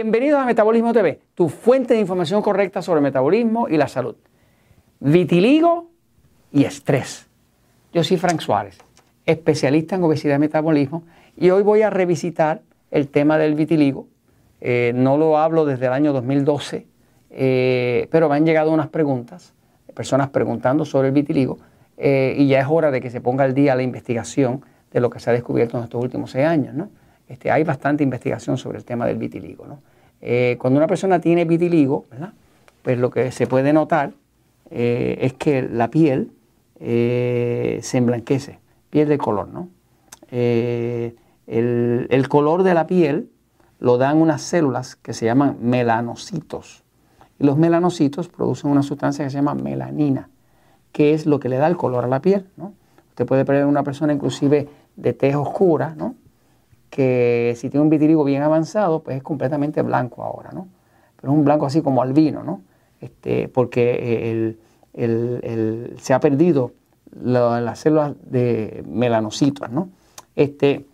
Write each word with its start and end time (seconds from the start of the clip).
Bienvenidos 0.00 0.38
a 0.40 0.44
Metabolismo 0.46 0.92
TV, 0.92 1.18
tu 1.34 1.48
fuente 1.48 1.94
de 1.94 1.98
información 1.98 2.40
correcta 2.40 2.82
sobre 2.82 3.00
metabolismo 3.00 3.68
y 3.68 3.76
la 3.76 3.88
salud. 3.88 4.14
Vitiligo 5.00 5.90
y 6.52 6.62
estrés. 6.62 7.26
Yo 7.92 8.04
soy 8.04 8.16
Frank 8.16 8.38
Suárez, 8.38 8.78
especialista 9.26 9.96
en 9.96 10.04
obesidad 10.04 10.36
y 10.36 10.38
metabolismo, 10.38 11.02
y 11.36 11.50
hoy 11.50 11.64
voy 11.64 11.82
a 11.82 11.90
revisitar 11.90 12.62
el 12.92 13.08
tema 13.08 13.38
del 13.38 13.56
vitiligo. 13.56 14.06
Eh, 14.60 14.92
no 14.94 15.18
lo 15.18 15.36
hablo 15.36 15.64
desde 15.64 15.86
el 15.86 15.92
año 15.92 16.12
2012, 16.12 16.86
eh, 17.30 18.06
pero 18.12 18.28
me 18.28 18.36
han 18.36 18.46
llegado 18.46 18.70
unas 18.70 18.90
preguntas, 18.90 19.52
personas 19.94 20.28
preguntando 20.28 20.84
sobre 20.84 21.08
el 21.08 21.14
vitiligo, 21.14 21.58
eh, 21.96 22.36
y 22.38 22.46
ya 22.46 22.60
es 22.60 22.66
hora 22.70 22.92
de 22.92 23.00
que 23.00 23.10
se 23.10 23.20
ponga 23.20 23.42
al 23.42 23.52
día 23.52 23.74
la 23.74 23.82
investigación 23.82 24.64
de 24.92 25.00
lo 25.00 25.10
que 25.10 25.18
se 25.18 25.28
ha 25.28 25.32
descubierto 25.32 25.76
en 25.76 25.82
estos 25.82 26.00
últimos 26.00 26.30
seis 26.30 26.46
años. 26.46 26.72
¿no? 26.72 26.88
Este, 27.28 27.50
hay 27.50 27.64
bastante 27.64 28.04
investigación 28.04 28.56
sobre 28.56 28.78
el 28.78 28.84
tema 28.84 29.04
del 29.04 29.18
vitiligo. 29.18 29.66
¿no? 29.66 29.80
Eh, 30.20 30.56
cuando 30.60 30.78
una 30.78 30.86
persona 30.86 31.20
tiene 31.20 31.44
vitiligo, 31.44 32.06
pues 32.82 32.98
lo 32.98 33.10
que 33.10 33.30
se 33.32 33.46
puede 33.46 33.72
notar 33.72 34.12
eh, 34.70 35.18
es 35.20 35.32
que 35.34 35.62
la 35.62 35.90
piel 35.90 36.32
eh, 36.80 37.78
se 37.82 37.98
emblanquece, 37.98 38.58
pierde 38.90 39.18
color. 39.18 39.48
¿no? 39.48 39.68
El, 40.30 41.16
el, 41.46 42.28
color 42.28 42.62
de 42.62 42.74
la 42.74 42.86
piel 42.86 43.30
lo 43.78 43.96
dan 43.96 44.18
unas 44.18 44.42
células 44.42 44.96
que 44.96 45.12
se 45.12 45.24
llaman 45.24 45.58
melanocitos. 45.60 46.82
Y 47.38 47.44
los 47.44 47.56
melanocitos 47.56 48.28
producen 48.28 48.70
una 48.70 48.82
sustancia 48.82 49.24
que 49.24 49.30
se 49.30 49.36
llama 49.36 49.54
melanina, 49.54 50.28
que 50.92 51.14
es 51.14 51.26
lo 51.26 51.38
que 51.38 51.48
le 51.48 51.56
da 51.56 51.68
el 51.68 51.76
color 51.76 52.04
a 52.04 52.08
la 52.08 52.20
piel. 52.20 52.46
¿no? 52.56 52.74
Usted 53.10 53.26
puede 53.26 53.44
ver 53.44 53.64
una 53.66 53.84
persona 53.84 54.12
inclusive 54.12 54.68
de 54.96 55.12
tez 55.12 55.36
oscura, 55.36 55.94
¿no? 55.96 56.14
Que 56.98 57.54
si 57.56 57.70
tiene 57.70 57.84
un 57.84 57.90
vitiligo 57.90 58.24
bien 58.24 58.42
avanzado, 58.42 59.04
pues 59.04 59.18
es 59.18 59.22
completamente 59.22 59.82
blanco 59.82 60.24
ahora, 60.24 60.50
¿no? 60.50 60.66
Pero 61.14 61.32
es 61.32 61.38
un 61.38 61.44
blanco 61.44 61.64
así 61.64 61.80
como 61.80 62.02
albino, 62.02 62.42
¿no? 62.42 62.62
Este, 63.00 63.46
porque 63.46 64.56
se 66.00 66.12
ha 66.12 66.18
perdido 66.18 66.72
las 67.22 67.78
células 67.78 68.14
de 68.24 68.82
melanocitos, 68.88 69.70
¿no? 69.70 69.90
Este, 70.34 70.86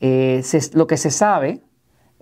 eh, 0.00 0.42
lo 0.74 0.86
que 0.86 0.98
se 0.98 1.10
sabe 1.10 1.62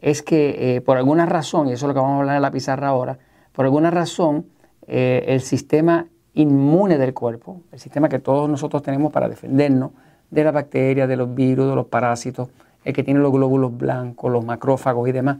es 0.01 0.23
que 0.23 0.77
eh, 0.77 0.81
por 0.81 0.97
alguna 0.97 1.27
razón, 1.27 1.67
y 1.67 1.73
eso 1.73 1.87
es 1.87 1.89
lo 1.89 1.95
que 1.95 1.99
vamos 1.99 2.19
a 2.19 2.21
hablar 2.21 2.37
en 2.37 2.43
la 2.43 2.53
pizarra 2.53 2.87
ahora, 2.87 3.19
por 3.51 3.65
alguna 3.65 3.91
razón 3.91 4.47
eh, 4.87 5.25
el 5.27 5.41
sistema 5.41 6.07
inmune 6.35 6.99
del 6.99 7.15
cuerpo, 7.15 7.63
el 7.73 7.81
sistema 7.81 8.09
que 8.09 8.21
todos 8.21 8.49
nosotros 8.49 8.81
tenemos 8.85 9.13
para 9.13 9.29
defendernos, 9.29 9.91
de 10.35 10.45
las 10.45 10.53
bacterias, 10.53 11.09
de 11.09 11.17
los 11.17 11.35
virus, 11.35 11.69
de 11.69 11.77
los 11.77 11.87
parásitos, 11.87 12.49
el 12.85 12.93
que 12.93 13.03
tiene 13.03 13.21
los 13.21 13.33
glóbulos 13.33 13.77
blancos, 13.77 14.31
los 14.31 14.45
macrófagos 14.45 15.09
y 15.09 15.13
demás, 15.13 15.39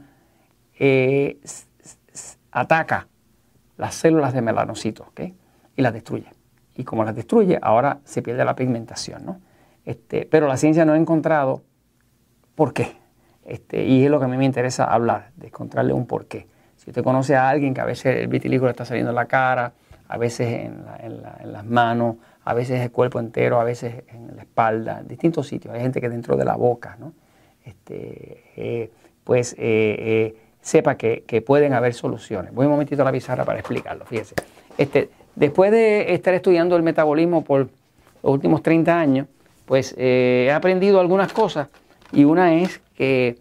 eh, 0.79 1.39
ataca 2.51 3.07
las 3.77 3.95
células 3.95 4.33
de 4.33 4.41
melanocitos 4.41 5.07
y 5.75 5.81
las 5.81 5.93
destruye. 5.93 6.27
Y 6.75 6.83
como 6.83 7.03
las 7.03 7.15
destruye, 7.15 7.59
ahora 7.61 7.99
se 8.05 8.21
pierde 8.21 8.45
la 8.45 8.55
pigmentación. 8.55 9.25
¿no? 9.25 9.41
Este, 9.83 10.27
pero 10.29 10.47
la 10.47 10.57
ciencia 10.57 10.85
no 10.85 10.93
ha 10.93 10.97
encontrado 10.97 11.63
por 12.55 12.73
qué. 12.73 12.97
Este, 13.43 13.85
y 13.85 14.05
es 14.05 14.09
lo 14.09 14.19
que 14.19 14.25
a 14.25 14.27
mí 14.27 14.37
me 14.37 14.45
interesa 14.45 14.85
hablar, 14.85 15.31
de 15.35 15.47
encontrarle 15.47 15.93
un 15.93 16.07
por 16.07 16.25
qué. 16.25 16.47
Si 16.77 16.89
usted 16.89 17.03
conoce 17.03 17.35
a 17.35 17.49
alguien 17.49 17.73
que 17.73 17.81
a 17.81 17.85
veces 17.85 18.17
el 18.17 18.27
vitiligo 18.27 18.65
le 18.65 18.71
está 18.71 18.85
saliendo 18.85 19.11
en 19.11 19.15
la 19.15 19.25
cara, 19.25 19.73
a 20.07 20.17
veces 20.17 20.69
en 21.01 21.21
las 21.51 21.65
manos, 21.65 22.17
a 22.45 22.53
veces 22.53 22.79
el 22.81 22.91
cuerpo 22.91 23.19
entero, 23.19 23.59
a 23.59 23.63
veces 23.63 24.03
en 24.07 24.35
la 24.35 24.43
espalda, 24.43 24.99
en 24.99 25.07
distintos 25.07 25.47
sitios. 25.47 25.73
Hay 25.73 25.81
gente 25.81 25.99
que 25.99 26.09
dentro 26.09 26.37
de 26.37 26.45
la 26.45 26.55
boca, 26.55 26.95
¿no? 26.99 27.13
Este, 27.65 28.43
eh, 28.55 28.91
pues 29.23 29.53
eh, 29.53 29.57
eh, 29.57 30.37
sepa 30.61 30.95
que, 30.95 31.43
pueden 31.45 31.73
haber 31.73 31.95
soluciones. 31.95 32.53
Voy 32.53 32.67
un 32.67 32.71
momentito 32.71 33.01
a 33.01 33.05
la 33.05 33.11
pizarra 33.11 33.43
para 33.43 33.59
explicarlo, 33.59 34.05
fíjese. 34.05 34.35
Este, 34.77 35.09
después 35.35 35.71
de 35.71 36.13
estar 36.13 36.35
estudiando 36.35 36.75
el 36.75 36.83
metabolismo 36.83 37.43
por 37.43 37.61
los 37.61 38.33
últimos 38.33 38.61
30 38.61 38.97
años, 38.97 39.27
pues 39.65 39.95
he 39.97 40.51
aprendido 40.53 40.99
algunas 40.99 41.33
cosas 41.33 41.69
y 42.11 42.23
una 42.23 42.53
es 42.53 42.79
que 42.95 43.39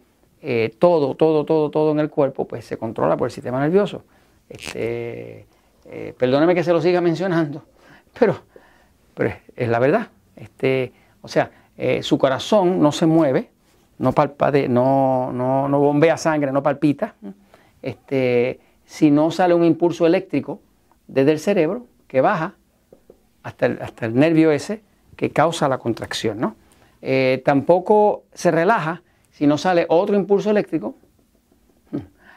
todo, 0.79 1.15
todo, 1.15 1.45
todo, 1.45 1.71
todo 1.71 1.93
en 1.93 2.01
el 2.01 2.09
cuerpo 2.09 2.47
pues 2.47 2.65
se 2.65 2.79
controla 2.79 3.19
por 3.19 3.29
el 3.29 3.33
sistema 3.33 3.61
nervioso. 3.61 4.05
Este, 4.49 5.47
perdóneme 6.19 6.55
que 6.55 6.65
se 6.65 6.73
lo 6.73 6.81
siga 6.81 7.01
mencionando, 7.01 7.65
pero 8.19 8.37
pero 9.15 9.33
es, 9.57 9.69
la 9.69 9.79
verdad. 9.79 10.09
Este, 10.37 10.93
o 11.23 11.29
sea, 11.29 11.51
eh, 11.79 12.03
su 12.03 12.19
corazón 12.19 12.81
no 12.81 12.93
se 12.93 13.07
mueve, 13.07 13.51
no, 13.99 14.13
no, 14.69 15.33
no, 15.33 15.69
no, 15.69 15.79
bombea 15.79 16.17
sangre, 16.17 16.53
no 16.53 16.63
palpita, 16.63 17.15
este, 17.81 18.61
si 18.85 19.11
no 19.11 19.31
sale 19.31 19.55
un 19.55 19.65
impulso 19.65 20.07
eléctrico 20.07 20.61
desde 21.07 21.33
el 21.33 21.39
cerebro 21.39 21.87
que 22.09 22.21
baja 22.21 22.55
hasta 23.43 23.67
el, 23.67 23.81
hasta 23.81 24.07
el 24.07 24.15
nervio 24.15 24.51
ese 24.51 24.83
que 25.17 25.31
causa 25.31 25.69
la 25.69 25.79
contracción. 25.79 26.41
¿no? 26.41 26.57
Eh, 27.03 27.41
tampoco 27.45 28.25
se 28.33 28.51
relaja 28.51 29.03
si 29.31 29.47
no 29.47 29.59
sale 29.59 29.87
otro 29.89 30.17
impulso 30.17 30.51
eléctrico 30.51 30.97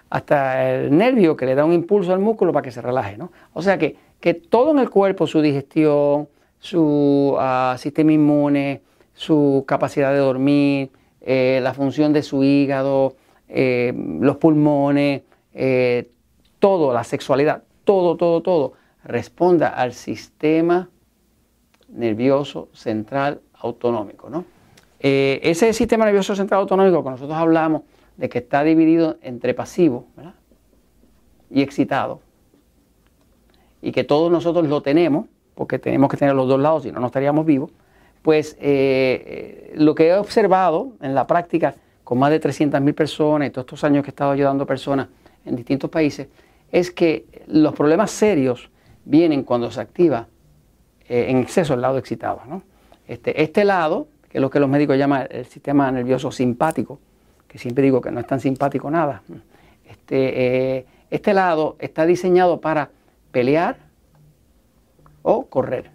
hasta 0.09 0.72
el 0.72 0.95
nervio 0.95 1.35
que 1.35 1.45
le 1.45 1.56
da 1.56 1.66
un 1.66 1.73
impulso 1.73 2.13
al 2.13 2.19
músculo 2.19 2.53
para 2.53 2.63
que 2.63 2.72
se 2.72 2.81
relaje. 2.81 3.18
¿no? 3.18 3.31
O 3.53 3.62
sea 3.62 3.78
que, 3.78 3.97
que 4.19 4.34
todo 4.34 4.72
en 4.72 4.79
el 4.79 4.90
cuerpo, 4.90 5.28
su 5.28 5.41
digestión, 5.41 6.28
su 6.59 7.35
ah, 7.40 7.75
sistema 7.78 8.12
inmune, 8.12 8.81
su 9.13 9.63
capacidad 9.68 10.12
de 10.12 10.19
dormir, 10.19 10.91
eh, 11.22 11.59
la 11.62 11.73
función 11.73 12.13
de 12.13 12.23
su 12.23 12.44
hígado, 12.44 13.16
eh, 13.50 13.94
los 14.19 14.38
pulmones, 14.38 15.23
eh, 15.53 16.09
todo, 16.59 16.94
la 16.94 17.03
sexualidad, 17.03 17.63
todo, 17.84 18.16
todo, 18.16 18.41
todo, 18.41 18.74
responda 19.03 19.69
al 19.69 19.94
sistema 19.94 20.89
nervioso 21.89 22.69
central 22.74 23.41
autonómico. 23.53 24.29
¿no? 24.29 24.45
ese 25.00 25.74
sistema 25.74 26.06
nervioso 26.06 26.35
central 26.35 26.62
autonómico 26.62 27.03
que 27.03 27.09
nosotros 27.12 27.38
hablamos 27.38 27.84
de 28.17 28.29
que 28.29 28.39
está 28.39 28.63
dividido 28.63 29.17
entre 29.22 29.53
pasivo 29.53 30.07
y 31.50 31.61
excitado, 31.61 32.19
y 33.81 33.91
que 33.91 34.03
todos 34.03 34.31
nosotros 34.31 34.67
lo 34.67 34.81
tenemos, 34.81 35.28
porque 35.55 35.79
tenemos 35.79 36.09
que 36.09 36.17
tener 36.17 36.35
los 36.35 36.47
dos 36.47 36.59
lados, 36.59 36.83
si 36.83 36.91
no, 36.91 37.00
no 37.00 37.07
estaríamos 37.07 37.45
vivos, 37.45 37.72
pues 38.22 38.57
eh, 38.59 39.72
eh, 39.72 39.73
lo 39.75 39.95
que 39.95 40.09
he 40.09 40.16
observado 40.16 40.94
en 41.01 41.16
la 41.16 41.25
práctica 41.27 41.75
con 42.03 42.19
más 42.19 42.31
de 42.31 42.41
300.000 42.41 42.94
personas 42.94 43.47
y 43.47 43.51
todos 43.51 43.66
estos 43.66 43.83
años 43.83 44.03
que 44.03 44.09
he 44.09 44.11
estado 44.11 44.31
ayudando 44.31 44.63
a 44.63 44.67
personas 44.67 45.07
en 45.45 45.56
distintos 45.56 45.89
países, 45.89 46.27
es 46.72 46.91
que 46.91 47.25
los 47.47 47.73
problemas 47.73 48.11
serios 48.11 48.69
vienen 49.06 49.44
cuando 49.44 49.72
se 49.72 49.79
activa 49.79 50.27
eh, 51.07 51.27
en 51.29 51.38
exceso 51.38 51.73
el 51.73 51.81
lado 51.81 51.97
excitado. 51.97 52.41
Este, 53.07 53.41
este 53.41 53.63
lado, 53.63 54.07
que 54.29 54.39
es 54.39 54.41
lo 54.41 54.50
que 54.50 54.59
los 54.59 54.69
médicos 54.69 54.97
llaman 54.97 55.27
el 55.29 55.45
sistema 55.45 55.89
nervioso 55.91 56.31
simpático, 56.31 57.00
que 57.47 57.58
siempre 57.58 57.84
digo 57.84 58.02
que 58.02 58.12
no 58.12 58.19
es 58.19 58.28
tan 58.28 58.40
simpático 58.40 58.90
nada, 58.91 59.22
este, 59.85 60.85
este 61.09 61.34
lado 61.34 61.75
está 61.80 62.06
diseñado 62.06 62.59
para 62.62 62.90
pelear, 63.31 63.88
o 65.30 65.46
correr. 65.47 65.91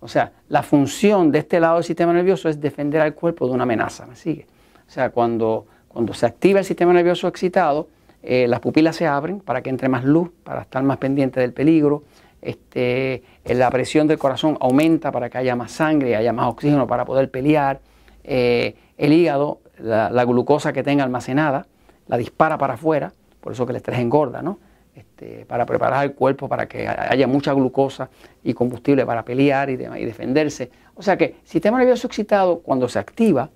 O 0.00 0.06
sea, 0.06 0.32
la 0.48 0.62
función 0.62 1.32
de 1.32 1.38
este 1.38 1.58
lado 1.60 1.76
del 1.76 1.84
sistema 1.84 2.12
nervioso 2.12 2.50
es 2.50 2.60
defender 2.60 3.00
al 3.00 3.14
cuerpo 3.14 3.46
de 3.46 3.54
una 3.54 3.62
amenaza, 3.62 4.04
¿me 4.04 4.16
sigue? 4.16 4.46
O 4.86 4.90
sea, 4.90 5.08
cuando, 5.08 5.66
cuando 5.88 6.12
se 6.12 6.26
activa 6.26 6.58
el 6.58 6.66
sistema 6.66 6.92
nervioso 6.92 7.26
excitado, 7.26 7.88
eh, 8.22 8.46
las 8.48 8.60
pupilas 8.60 8.96
se 8.96 9.06
abren 9.06 9.40
para 9.40 9.62
que 9.62 9.70
entre 9.70 9.88
más 9.88 10.04
luz, 10.04 10.30
para 10.44 10.60
estar 10.60 10.82
más 10.82 10.98
pendiente 10.98 11.40
del 11.40 11.54
peligro. 11.54 12.02
Este, 12.42 13.22
eh, 13.44 13.54
la 13.54 13.70
presión 13.70 14.06
del 14.06 14.18
corazón 14.18 14.58
aumenta 14.60 15.10
para 15.10 15.30
que 15.30 15.38
haya 15.38 15.56
más 15.56 15.72
sangre, 15.72 16.14
haya 16.14 16.34
más 16.34 16.48
oxígeno 16.48 16.86
para 16.86 17.06
poder 17.06 17.30
pelear. 17.30 17.80
Eh, 18.24 18.76
el 18.98 19.14
hígado, 19.14 19.60
la, 19.78 20.24
glucosa 20.24 20.72
que 20.72 20.82
tenga 20.82 21.04
almacenada, 21.04 21.66
la 22.06 22.16
dispara 22.16 22.58
para 22.58 22.74
afuera, 22.74 23.12
por 23.40 23.52
eso 23.52 23.66
que 23.66 23.72
el 23.72 23.76
estrés 23.76 23.98
engorda, 23.98 24.42
¿no? 24.42 24.58
Este, 24.94 25.46
para 25.46 25.64
preparar 25.64 26.04
el 26.04 26.12
cuerpo 26.12 26.50
para 26.50 26.68
que 26.68 26.86
haya 26.86 27.26
mucha 27.26 27.54
glucosa 27.54 28.10
y 28.44 28.52
combustible 28.52 29.06
para 29.06 29.24
pelear 29.24 29.70
y, 29.70 29.76
defenderse. 29.76 30.70
O 30.94 31.02
sea 31.02 31.16
que 31.16 31.24
el 31.24 31.34
sistema 31.44 31.78
nervioso 31.78 32.06
excitado, 32.06 32.58
cuando 32.58 32.88
se 32.88 32.98
activa, 32.98 33.48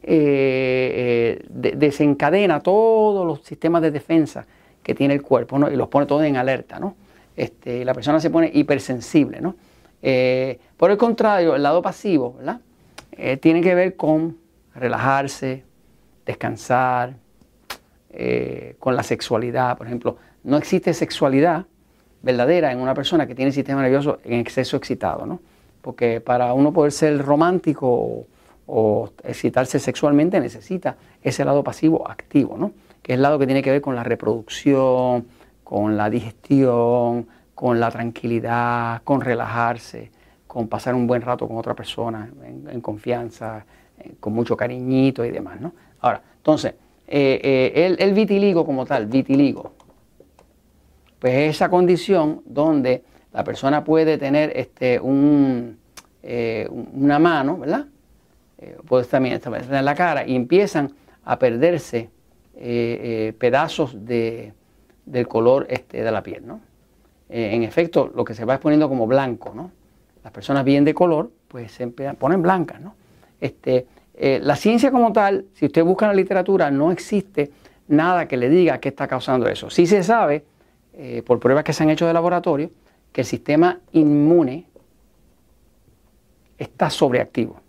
eh, 0.00 1.40
eh, 1.50 1.74
desencadena 1.76 2.60
todos 2.60 3.26
los 3.26 3.42
sistemas 3.42 3.82
de 3.82 3.90
defensa 3.90 4.46
que 4.80 4.94
tiene 4.94 5.14
el 5.14 5.22
cuerpo 5.22 5.58
y 5.68 5.74
los 5.74 5.88
pone 5.88 6.06
todos 6.06 6.22
en 6.22 6.36
alerta. 6.36 6.78
¿no? 6.78 6.94
Este, 7.36 7.84
la 7.84 7.92
persona 7.92 8.20
se 8.20 8.30
pone 8.30 8.48
hipersensible. 8.54 9.40
¿no? 9.40 9.56
Eh, 10.00 10.60
por 10.76 10.92
el 10.92 10.96
contrario, 10.96 11.56
el 11.56 11.62
lado 11.64 11.82
pasivo 11.82 12.36
¿verdad? 12.38 12.60
tiene 13.40 13.60
que 13.62 13.74
ver 13.74 13.96
con 13.96 14.36
relajarse, 14.78 15.64
descansar, 16.24 17.16
con 18.78 18.96
la 18.96 19.02
sexualidad, 19.02 19.76
por 19.76 19.86
ejemplo 19.86 20.16
no 20.42 20.56
existe 20.56 20.94
sexualidad 20.94 21.66
verdadera 22.22 22.72
en 22.72 22.80
una 22.80 22.94
persona 22.94 23.26
que 23.26 23.34
tiene 23.34 23.48
el 23.48 23.54
sistema 23.54 23.82
nervioso 23.82 24.18
en 24.24 24.40
exceso 24.40 24.76
excitado, 24.76 25.26
¿no? 25.26 25.40
Porque 25.82 26.20
para 26.20 26.52
uno 26.54 26.72
poder 26.72 26.92
ser 26.92 27.22
romántico 27.24 28.26
o, 28.66 29.10
excitarse 29.24 29.78
sexualmente 29.78 30.40
necesita 30.40 30.96
ese 31.22 31.44
lado 31.44 31.62
pasivo 31.64 32.08
activo, 32.08 32.56
¿no? 32.58 32.72
que 33.02 33.12
es 33.12 33.16
el 33.16 33.22
lado 33.22 33.38
que 33.38 33.46
tiene 33.46 33.62
que 33.62 33.70
ver 33.70 33.80
con 33.80 33.94
la 33.94 34.02
reproducción, 34.02 35.26
con 35.64 35.96
la 35.96 36.10
digestión, 36.10 37.26
con 37.54 37.80
la 37.80 37.90
tranquilidad, 37.90 39.02
con 39.04 39.22
relajarse, 39.22 40.10
con 40.46 40.68
pasar 40.68 40.94
un 40.94 41.06
buen 41.06 41.22
rato 41.22 41.48
con 41.48 41.56
otra 41.56 41.74
persona 41.74 42.28
en, 42.44 42.80
confianza, 42.82 43.64
eh, 44.00 44.14
con 44.20 44.32
mucho 44.32 44.56
cariñito 44.56 45.24
y 45.24 45.30
demás. 45.30 45.60
¿no? 45.60 45.72
Ahora, 46.00 46.22
entonces, 46.36 46.74
eh, 47.06 47.40
eh, 47.74 47.96
el, 47.98 48.12
vitiligo 48.14 48.64
como 48.64 48.84
tal, 48.84 49.06
vitiligo, 49.06 49.72
pues 51.18 51.34
es 51.34 51.56
esa 51.56 51.68
condición 51.68 52.42
donde 52.44 53.02
la 53.32 53.44
persona 53.44 53.82
puede 53.82 54.18
tener 54.18 54.52
este, 54.54 55.00
un, 55.00 55.78
una 56.92 57.18
mano, 57.18 57.58
¿verdad? 57.58 57.86
puede 58.86 59.04
también 59.04 59.40
en 59.44 59.84
la 59.84 59.94
cara 59.94 60.26
y 60.26 60.34
empiezan 60.34 60.92
a 61.24 61.38
perderse 61.38 62.10
pedazos 63.38 64.04
de, 64.04 64.52
del 65.06 65.28
color 65.28 65.66
este, 65.70 66.02
de 66.02 66.10
la 66.10 66.22
piel, 66.22 66.46
¿no? 66.46 66.60
en 67.28 67.62
efecto, 67.62 68.10
lo 68.14 68.24
que 68.24 68.34
se 68.34 68.44
va 68.44 68.54
exponiendo 68.54 68.88
como 68.88 69.06
blanco, 69.06 69.52
¿no? 69.54 69.70
Las 70.24 70.32
personas 70.32 70.64
bien 70.64 70.84
de 70.84 70.94
color, 70.94 71.30
pues 71.48 71.72
se 71.72 71.86
ponen 71.88 72.42
blancas, 72.42 72.80
¿no? 72.80 72.94
Este, 73.40 73.86
eh, 74.14 74.40
la 74.42 74.56
ciencia 74.56 74.90
como 74.90 75.12
tal, 75.12 75.46
si 75.54 75.66
usted 75.66 75.84
busca 75.84 76.06
en 76.06 76.10
la 76.10 76.16
literatura, 76.16 76.70
no 76.70 76.90
existe 76.90 77.50
nada 77.86 78.26
que 78.26 78.36
le 78.36 78.48
diga 78.48 78.78
qué 78.78 78.88
está 78.88 79.06
causando 79.06 79.48
eso. 79.48 79.70
Sí 79.70 79.86
se 79.86 80.02
sabe, 80.02 80.44
eh, 80.94 81.22
por 81.24 81.38
pruebas 81.38 81.64
que 81.64 81.72
se 81.72 81.84
han 81.84 81.90
hecho 81.90 82.06
de 82.06 82.12
laboratorio, 82.12 82.70
que 83.12 83.22
el 83.22 83.26
sistema 83.26 83.78
inmune 83.92 84.66
está 86.58 86.90
sobreactivo. 86.90 87.60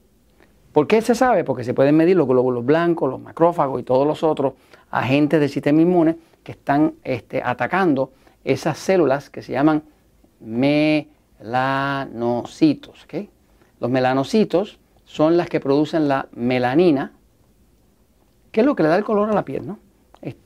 ¿Por 0.72 0.88
qué 0.88 1.02
se 1.02 1.16
sabe? 1.16 1.44
Porque 1.44 1.64
se 1.64 1.74
pueden 1.74 1.96
medir 1.96 2.16
los 2.16 2.28
glóbulos 2.28 2.64
blancos, 2.66 3.10
los 3.10 3.20
macrófagos 3.20 3.82
y 3.82 3.84
todos 3.84 4.08
los 4.08 4.24
otros 4.24 4.54
agentes 4.92 5.40
del 5.40 5.50
sistema 5.50 5.82
inmune 5.82 6.18
que 6.44 6.52
están 6.54 6.94
este, 7.04 7.42
atacando 7.44 8.12
esas 8.44 8.78
células 8.78 9.30
que 9.30 9.42
se 9.42 9.52
llaman 9.52 9.84
melanocitos. 10.40 13.08
Los 13.80 13.90
melanocitos 13.90 14.80
son 15.10 15.38
las 15.38 15.50
que 15.50 15.60
producen 15.60 16.08
la 16.08 16.28
melanina, 16.34 17.12
que 18.52 18.60
es 18.60 18.66
lo 18.66 18.76
que 18.76 18.84
le 18.84 18.90
da 18.90 18.96
el 18.96 19.04
color 19.04 19.28
a 19.32 19.34
la 19.34 19.44
piel. 19.44 19.66
¿no? 19.66 19.80
Este, 20.22 20.46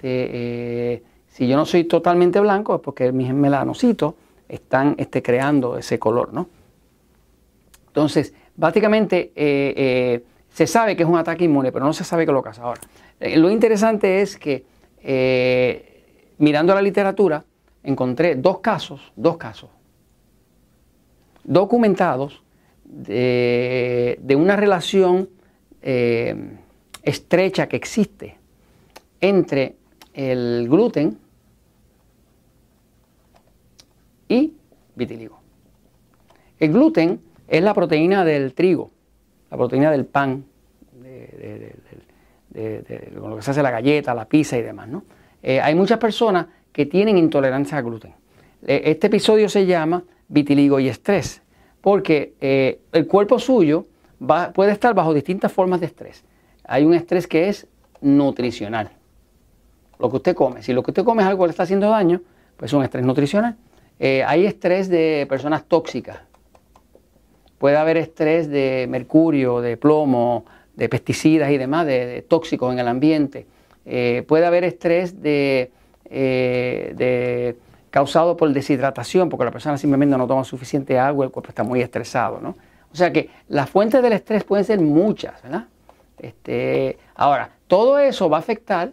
eh, 0.93 1.03
si 1.27 1.49
yo 1.49 1.57
no 1.57 1.65
soy 1.65 1.83
totalmente 1.83 2.39
blanco 2.39 2.75
es 2.75 2.79
porque 2.79 3.11
mis 3.11 3.33
melanocitos 3.33 4.13
están 4.47 4.95
este, 4.97 5.21
creando 5.21 5.77
ese 5.77 5.99
color. 5.99 6.33
¿no? 6.33 6.47
Entonces, 7.87 8.33
básicamente 8.55 9.33
eh, 9.35 9.73
eh, 9.75 10.23
se 10.49 10.65
sabe 10.65 10.95
que 10.95 11.03
es 11.03 11.09
un 11.09 11.17
ataque 11.17 11.43
inmune, 11.43 11.73
pero 11.73 11.83
no 11.83 11.91
se 11.91 12.05
sabe 12.05 12.25
qué 12.25 12.31
lo 12.31 12.41
causa. 12.41 12.63
Ahora, 12.63 12.79
lo 13.19 13.51
interesante 13.51 14.21
es 14.21 14.37
que 14.37 14.63
mirando 16.37 16.73
la 16.73 16.81
literatura 16.81 17.43
encontré 17.83 18.35
dos 18.35 18.59
casos, 18.59 19.11
dos 19.17 19.35
casos 19.35 19.69
documentados 21.43 22.41
de, 22.85 24.35
una 24.35 24.55
relación 24.55 25.29
eh, 25.81 26.57
estrecha 27.01 27.67
que 27.67 27.75
existe 27.75 28.37
entre 29.21 29.75
el 30.13 30.67
gluten 30.69 31.17
y 34.27 34.53
vitiligo. 34.95 35.39
El 36.59 36.71
gluten 36.71 37.19
es 37.47 37.61
la 37.61 37.73
proteína 37.73 38.23
del 38.23 38.53
trigo, 38.53 38.91
la 39.51 39.57
proteína 39.57 39.91
del 39.91 40.05
pan, 40.05 40.45
de, 40.93 41.75
con 43.19 43.31
lo 43.31 43.35
que 43.35 43.41
se 43.41 43.51
hace 43.51 43.63
la 43.63 43.71
galleta, 43.71 44.13
la 44.13 44.25
pizza 44.25 44.57
y 44.57 44.61
demás. 44.61 44.87
¿no? 44.87 45.03
Eh, 45.41 45.59
hay 45.59 45.75
muchas 45.75 45.99
personas 45.99 46.47
que 46.71 46.85
tienen 46.85 47.17
intolerancia 47.17 47.77
al 47.77 47.83
gluten. 47.83 48.13
Eh, 48.65 48.81
este 48.85 49.07
episodio 49.07 49.49
se 49.49 49.65
llama 49.65 50.03
vitiligo 50.27 50.79
y 50.79 50.87
estrés 50.87 51.42
porque 51.83 52.33
eh, 52.39 52.79
el 52.93 53.07
cuerpo 53.07 53.39
suyo 53.39 53.87
puede 54.55 54.71
estar 54.71 54.95
bajo 54.95 55.13
distintas 55.13 55.51
formas 55.51 55.81
de 55.81 55.87
estrés. 55.87 56.23
Hay 56.63 56.85
un 56.85 56.93
estrés 56.93 57.27
que 57.27 57.49
es 57.49 57.67
nutricional, 57.99 58.89
lo 59.99 60.09
que 60.09 60.15
usted 60.15 60.33
come. 60.33 60.63
Si 60.63 60.71
lo 60.71 60.81
que 60.81 60.91
usted 60.91 61.03
come 61.03 61.23
es 61.23 61.27
algo 61.27 61.43
que 61.43 61.47
le 61.47 61.51
está 61.51 61.63
haciendo 61.63 61.89
daño, 61.89 62.21
pues 62.55 62.71
es 62.71 62.73
un 62.73 62.83
estrés 62.83 63.05
nutricional. 63.05 63.57
Eh, 63.99 64.23
hay 64.25 64.45
estrés 64.45 64.87
de 64.87 65.25
personas 65.27 65.65
tóxicas. 65.65 66.19
Puede 67.57 67.75
haber 67.75 67.97
estrés 67.97 68.47
de 68.47 68.87
mercurio, 68.89 69.59
de 69.59 69.75
plomo, 69.75 70.45
de 70.77 70.87
pesticidas 70.87 71.51
y 71.51 71.57
demás, 71.57 71.85
de, 71.85 72.21
tóxicos 72.25 72.71
en 72.71 72.79
el 72.79 72.87
ambiente. 72.87 73.45
Eh, 73.85 74.23
puede 74.25 74.45
haber 74.45 74.63
estrés 74.63 75.21
de 75.21 75.69
causado 77.93 78.35
por 78.35 78.51
deshidratación, 78.51 79.29
porque 79.29 79.45
la 79.45 79.51
persona 79.51 79.77
simplemente 79.77 80.17
no 80.17 80.25
toma 80.25 80.43
suficiente 80.43 80.97
agua, 80.97 81.25
el 81.25 81.31
cuerpo 81.31 81.49
está 81.49 81.63
muy 81.63 81.79
estresado, 81.79 82.39
¿no? 82.41 82.55
O 82.91 82.95
sea 82.95 83.13
que 83.13 83.29
las 83.49 83.69
fuentes 83.69 84.01
del 84.01 84.13
estrés 84.13 84.43
pueden 84.43 84.65
ser 84.65 84.81
muchas, 84.81 85.43
¿verdad? 85.43 85.65
Este, 86.17 86.97
ahora, 87.13 87.51
todo 87.67 87.99
eso 87.99 88.27
va 88.31 88.37
a 88.37 88.39
afectar 88.39 88.91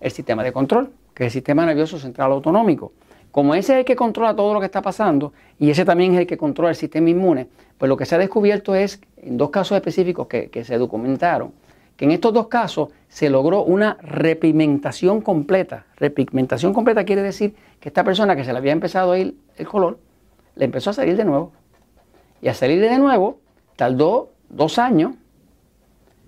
el 0.00 0.10
sistema 0.12 0.42
de 0.42 0.54
control, 0.54 0.90
que 1.12 1.24
es 1.24 1.26
el 1.26 1.32
sistema 1.32 1.66
nervioso 1.66 1.98
central 1.98 2.32
autonómico. 2.32 2.92
Como 3.32 3.54
ese 3.54 3.74
es 3.74 3.78
el 3.80 3.84
que 3.84 3.94
controla 3.94 4.34
todo 4.34 4.54
lo 4.54 4.60
que 4.60 4.66
está 4.66 4.80
pasando 4.80 5.34
y 5.58 5.68
ese 5.68 5.84
también 5.84 6.14
es 6.14 6.20
el 6.20 6.26
que 6.26 6.38
controla 6.38 6.70
el 6.70 6.76
sistema 6.76 7.10
inmune, 7.10 7.48
pues 7.76 7.90
lo 7.90 7.98
que 7.98 8.06
se 8.06 8.14
ha 8.14 8.18
descubierto 8.18 8.74
es, 8.74 8.98
en 9.18 9.36
dos 9.36 9.50
casos 9.50 9.76
específicos 9.76 10.26
que, 10.26 10.48
que 10.48 10.64
se 10.64 10.78
documentaron, 10.78 11.52
que 11.98 12.04
en 12.04 12.12
estos 12.12 12.32
dos 12.32 12.46
casos 12.46 12.90
se 13.08 13.28
logró 13.28 13.64
una 13.64 13.98
repigmentación 14.00 15.20
completa. 15.20 15.84
Repigmentación 15.96 16.72
completa 16.72 17.02
quiere 17.04 17.22
decir 17.22 17.56
que 17.80 17.88
esta 17.88 18.04
persona 18.04 18.36
que 18.36 18.44
se 18.44 18.52
le 18.52 18.58
había 18.58 18.70
empezado 18.70 19.10
a 19.10 19.18
ir 19.18 19.34
el 19.56 19.66
color, 19.66 19.98
le 20.54 20.64
empezó 20.64 20.90
a 20.90 20.92
salir 20.92 21.16
de 21.16 21.24
nuevo. 21.24 21.50
Y 22.40 22.46
a 22.46 22.54
salir 22.54 22.80
de 22.80 22.96
nuevo 23.00 23.40
tardó 23.74 24.30
dos 24.48 24.78
años, 24.78 25.16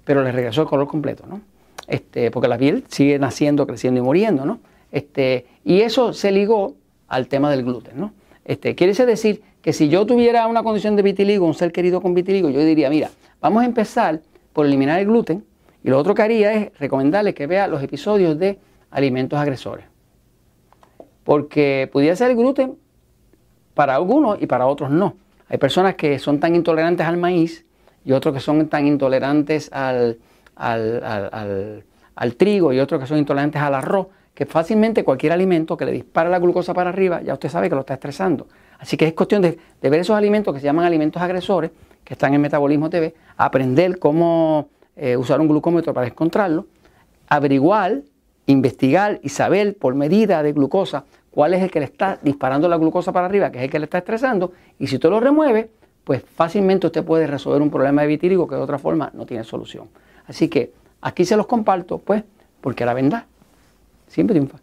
pero 0.05 0.25
le 0.25 0.33
regresó 0.33 0.63
el 0.63 0.69
color 0.69 0.89
completo, 0.89 1.25
¿no? 1.29 1.41
Este, 1.87 2.33
porque 2.33 2.49
la 2.49 2.59
piel 2.59 2.83
sigue 2.89 3.21
naciendo, 3.21 3.65
creciendo 3.65 4.01
y 4.01 4.03
muriendo, 4.03 4.45
¿no? 4.45 4.59
Este, 4.91 5.47
y 5.65 5.83
eso 5.83 6.13
se 6.13 6.33
ligó 6.33 6.75
al 7.07 7.29
tema 7.29 7.49
del 7.49 7.63
gluten, 7.63 7.93
¿no? 7.97 8.13
Este, 8.45 8.75
quiere 8.75 8.93
decir 8.93 9.41
que 9.63 9.73
si 9.73 9.89
yo 9.89 10.05
tuviera 10.05 10.49
una 10.49 10.65
condición 10.65 10.97
de 10.97 11.03
vitiligo, 11.03 11.47
un 11.47 11.55
ser 11.55 11.71
querido 11.71 12.01
con 12.01 12.13
vitiligo, 12.13 12.51
yo 12.51 12.59
diría, 12.59 12.91
mira, 12.91 13.11
vamos 13.41 13.63
a 13.63 13.67
empezar 13.67 14.21
por 14.53 14.67
eliminar 14.67 14.99
el 14.99 15.07
gluten, 15.07 15.45
y 15.83 15.91
lo 15.91 15.99
otro 15.99 16.15
que 16.15 16.23
haría 16.23 16.53
es 16.53 16.79
recomendarle 16.79 17.35
que 17.35 17.47
vea 17.47 17.67
los 17.67 17.83
episodios 17.83 18.39
de 18.39 18.59
alimentos 18.91 19.39
agresores. 19.39 19.87
Porque 21.25 21.89
pudiera 21.93 22.17
ser 22.17 22.31
el 22.31 22.37
gluten 22.37 22.77
para 23.75 23.95
algunos 23.95 24.41
y 24.43 24.47
para 24.47 24.67
otros 24.67 24.91
no. 24.91 25.17
Hay 25.49 25.59
personas 25.59 25.95
que 25.95 26.19
son 26.19 26.39
tan 26.39 26.55
intolerantes 26.55 27.07
al 27.07 27.17
maíz 27.17 27.65
y 28.05 28.13
otros 28.13 28.35
que 28.35 28.41
son 28.41 28.69
tan 28.69 28.87
intolerantes 28.87 29.71
al, 29.73 30.19
al, 30.55 32.37
trigo 32.37 32.73
y 32.73 32.81
otros 32.81 33.01
que 33.01 33.07
son 33.07 33.19
intolerantes 33.19 33.61
al 33.61 33.75
arroz, 33.75 34.09
que 34.35 34.47
fácilmente 34.47 35.03
cualquier 35.03 35.33
alimento 35.33 35.77
que 35.77 35.85
le 35.85 35.93
dispara 35.93 36.31
la 36.31 36.39
glucosa 36.39 36.73
para 36.73 36.91
arriba, 36.91 37.21
ya 37.23 37.35
usted 37.35 37.49
sabe 37.49 37.69
que 37.69 37.75
lo 37.75 37.81
está 37.81 37.95
estresando. 37.95 38.47
Así 38.79 38.97
que 38.97 39.07
es 39.07 39.13
cuestión 39.13 39.43
de, 39.43 39.59
de 39.81 39.91
ver 39.91 40.01
esos 40.01 40.17
alimentos 40.17 40.55
que 40.55 40.61
se 40.61 40.67
llaman 40.67 40.85
alimentos 40.85 41.21
agresores, 41.21 41.71
que 42.05 42.15
están 42.15 42.33
en 42.33 42.41
Metabolismo 42.41 42.89
TV, 42.89 43.15
aprender 43.37 43.99
cómo 43.99 44.69
eh, 44.97 45.17
usar 45.17 45.41
un 45.41 45.49
glucómetro 45.49 45.95
para 45.95 46.07
encontrarlo, 46.07 46.67
averiguar, 47.29 48.03
investigar 48.47 49.21
y 49.23 49.29
saber 49.29 49.77
por 49.77 49.95
medida 49.95 50.43
de 50.43 50.53
glucosa 50.53 51.05
cuál 51.31 51.55
es 51.55 51.63
el 51.63 51.71
que 51.71 51.81
le 51.81 51.87
está 51.87 52.19
disparando 52.23 52.69
la 52.69 52.77
glucosa 52.77 53.13
para 53.13 53.27
arriba, 53.27 53.51
que 53.51 53.59
es 53.59 53.65
el 53.65 53.71
que 53.71 53.79
le 53.79 53.85
está 53.85 53.99
estresando, 53.99 54.53
y 54.79 54.87
si 54.87 54.97
usted 54.97 55.11
lo 55.11 55.21
remueve, 55.21 55.71
pues 56.05 56.23
fácilmente 56.23 56.87
usted 56.87 57.05
puede 57.05 57.27
resolver 57.27 57.63
un 57.63 57.71
problema 57.71 58.03
de 58.03 58.09
vitírigo 58.09 58.49
que 58.49 58.57
de 58.57 58.63
otra 58.63 58.79
forma 58.79 59.11
no 59.15 59.27
tiene 59.27 59.45
solución. 59.45 59.89
Así 60.27 60.49
que 60.49 60.73
aquí 61.01 61.25
se 61.25 61.37
los 61.37 61.47
comparto, 61.47 61.99
pues, 61.99 62.25
porque 62.61 62.85
la 62.85 62.95
verdad 62.95 63.25
siempre 64.09 64.35
triunfa. 64.35 64.59